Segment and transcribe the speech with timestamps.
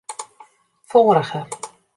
[0.91, 1.39] Foarige.